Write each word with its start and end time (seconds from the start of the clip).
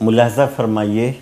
ملاحظہ 0.00 0.42
فرمائیے، 0.56 1.12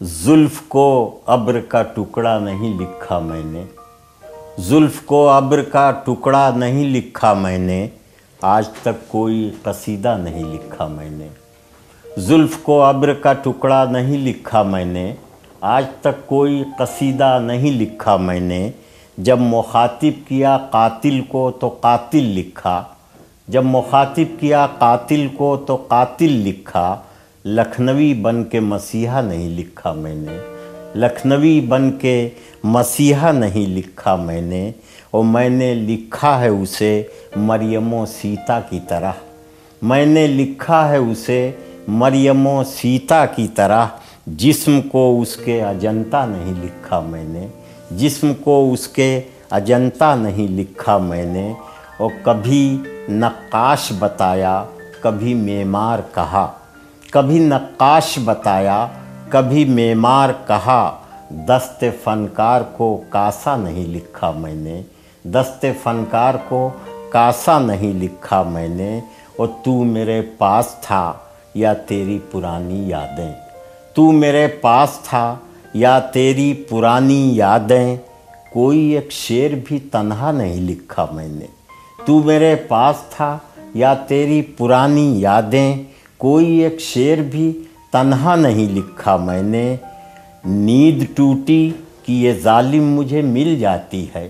زلف 0.00 0.60
کو 0.68 1.18
ابر 1.26 1.60
کا 1.60 1.82
ٹکڑا 1.82 2.38
نہیں 2.38 2.80
لکھا 2.80 3.18
میں 3.18 3.42
نے۔ 3.44 3.62
زلف 4.58 5.00
کو 5.00 5.28
ابر 5.28 5.62
کا 5.62 5.90
ٹکڑا 5.90 6.50
نہیں 6.56 6.84
لکھا 6.84 7.32
میں 7.32 7.58
نے۔ 7.58 7.88
آج 8.42 8.68
تک 8.68 9.08
کوئی 9.08 9.50
قصیدہ 9.62 10.16
نہیں 10.20 10.44
لکھا 10.44 10.86
میں 10.86 11.10
نے۔ 11.10 11.28
زلف 12.16 12.56
کو 12.56 12.82
ابر 12.82 13.12
کا 13.12 13.32
ٹکڑا 13.32 13.84
نہیں 13.84 14.18
لکھا 14.18 14.62
میں 14.62 14.84
نے۔ 14.84 15.14
آج 15.60 15.86
تک 16.00 16.26
کوئی 16.26 16.64
قصیدہ 16.78 17.38
نہیں 17.42 17.70
لکھا 17.70 18.16
میں 18.16 18.40
نے۔ 18.40 18.70
جب 19.18 19.38
مخاطب 19.40 20.28
کیا 20.28 20.58
قاتل 20.70 21.20
کو 21.20 21.50
تو 21.50 21.68
قاتل 21.68 22.24
لکھا۔ 22.24 22.84
جب 23.48 23.64
مخاطب 23.64 24.40
کیا 24.40 24.66
قاتل 24.78 25.26
کو 25.36 25.56
تو 25.56 25.76
قاتل 25.76 26.32
لکھا۔ 26.32 26.96
لکھنوی 27.44 28.14
بن 28.14 28.44
کے 28.44 28.60
مسیحا 28.60 29.20
نہیں 29.20 29.48
لکھا 29.48 29.92
میں 29.92 30.14
نے۔ 30.14 30.38
لکھنوی 30.94 31.60
بن 31.60 31.98
کے 31.98 32.28
مسیحا 32.64 33.32
نہیں 33.32 33.66
لکھا 33.66 34.16
میں 34.16 34.40
نے۔ 34.40 34.72
اور 35.10 35.24
میں 35.24 35.48
نے 35.48 35.74
لکھا 35.74 36.40
ہے 36.40 36.48
اسے 36.48 37.02
مریم 37.36 37.94
و 37.94 38.06
سیتا 38.06 38.60
کی 38.60 38.78
طرح۔ 38.88 39.12
میں 39.82 40.06
نے 40.06 40.26
لکھا 40.26 40.88
ہے 40.88 40.96
اسے 40.96 41.50
مریم 41.88 42.46
و 42.46 42.64
سیتا 42.64 43.26
کی 43.26 43.46
طرح۔ 43.54 43.86
جسم 44.26 44.80
کو 44.80 45.20
اس 45.20 45.36
کے 45.36 45.62
اجنتا 45.62 46.26
نہیں 46.26 46.52
لکھا 46.62 47.00
میں 47.00 47.24
نے۔ 47.24 47.46
جسم 47.90 48.32
کو 48.34 48.72
اس 48.72 48.88
کے 48.88 49.20
اجنتا 49.50 50.14
نہیں 50.14 50.48
لکھا 50.48 50.98
میں 50.98 51.26
نے۔ 51.26 51.52
اور 51.96 52.10
کبھی 52.22 52.76
نقاش 53.08 53.92
بتایا، 53.98 54.64
کبھی 55.00 55.34
معمار 55.34 55.98
کہا۔ 56.14 56.52
کبھی 57.10 57.38
نقاش 57.38 58.18
بتایا، 58.24 58.86
کبھی 59.28 59.64
معمار 59.64 60.28
کہا، 60.46 60.96
دست 61.30 61.84
فنکار 62.04 62.60
کو 62.60 63.02
کاسا 63.08 63.56
نہیں 63.56 63.86
لکھا 63.86 64.30
میں 64.30 64.54
نے، 64.54 64.82
دست 65.24 65.66
فنکار 65.82 66.34
کو 66.48 66.70
کاسا 67.10 67.58
نہیں 67.58 67.92
لکھا 67.92 68.42
میں 68.42 68.68
نے، 68.68 69.00
اور 69.36 69.48
تو 69.64 69.84
میرے 69.84 70.22
پاس 70.38 70.66
تھا 70.82 71.12
یا 71.54 71.74
تیری 71.74 72.18
پرانی 72.30 72.88
یادیں؟ 72.88 73.32
تو 73.94 74.12
میرے 74.12 74.46
پاس 74.46 74.98
تھا 75.04 75.36
یا 75.74 75.98
تیری 75.98 76.52
پرانی 76.52 77.36
یادیں؟ 77.36 77.96
کوئی 78.52 78.78
ایک 78.78 79.12
شعر 79.12 79.54
بھی 79.64 79.78
تنہا 79.78 80.32
نہیں 80.32 80.60
لکھا 80.60 81.06
میں 81.12 81.28
نے۔ 81.28 81.46
تو 82.04 82.22
میرے 82.22 82.54
پاس 82.54 82.96
تھا 83.10 83.38
یا 83.74 83.94
تیری 83.94 84.42
پرانی 84.42 85.20
یادیں؟ 85.20 85.76
کوئی 86.20 86.56
ایک 86.56 86.80
شعر 86.80 87.22
بھی 87.22 87.62
تنہا 87.92 88.36
نہیں 88.36 88.72
لکھا 88.72 89.16
میں 89.16 89.42
نے۔ 89.42 89.76
نیند 90.44 91.16
ٹوٹی 91.16 91.70
کہ 92.06 92.12
یہ 92.12 92.32
ظالم 92.32 92.94
مجھے 92.94 93.22
مل 93.22 93.56
جاتی 93.60 94.06
ہے۔ 94.14 94.28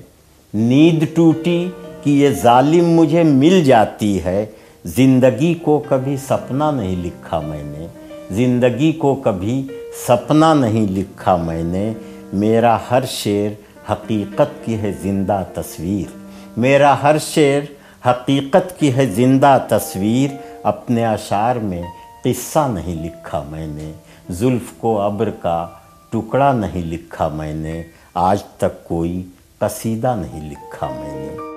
نیند 0.54 1.02
ٹوٹی 1.14 1.70
کہ 2.02 2.10
یہ 2.10 2.28
ظالم 2.30 2.90
مجھے 2.90 3.22
مل 3.22 3.64
جاتی 3.64 4.24
ہے۔ 4.24 4.46
زندگی 4.84 5.54
کو 5.54 5.82
کبھی 5.88 6.16
سپنا 6.16 6.70
نہیں 6.70 6.96
لکھا 6.96 7.40
میں 7.40 7.62
نے۔ 7.62 7.86
زندگی 8.30 8.92
کو 8.92 9.14
کبھی 9.14 9.66
سپنا 10.08 10.54
نہیں 10.54 10.86
لکھا 10.90 11.36
میں 11.36 11.62
نے۔ 11.62 11.92
میرا 12.32 12.78
ہر 12.90 13.02
شعر 13.08 13.50
حقیقت 13.92 14.64
کی 14.64 14.78
ہے 14.78 14.92
زندہ 15.02 15.42
تصویر۔ 15.54 16.16
میرا 16.56 17.02
ہر 17.02 17.16
شعر 17.20 17.60
حقیقت 18.08 18.80
کی 18.80 18.94
ہے 18.94 19.06
زندہ 19.06 19.58
تصویر۔ 19.68 20.49
اپنے 20.62 21.06
اشعار 21.06 21.56
میں 21.56 21.82
قصہ 22.24 22.68
نہیں 22.72 23.04
لکھا 23.04 23.42
میں 23.50 23.66
نے، 23.66 23.92
زلف 24.30 24.72
کو 24.78 25.00
ابر 25.00 25.30
کا 25.30 25.68
ٹکڑا 26.10 26.52
نہیں 26.52 26.84
لکھا 26.84 27.28
میں 27.28 27.54
نے، 27.54 27.82
آج 28.14 28.42
تک 28.56 28.84
کوئی 28.84 29.22
قصیدہ 29.58 30.14
نہیں 30.18 30.50
لکھا 30.50 30.88
میں 30.88 31.14
نے۔ 31.14 31.49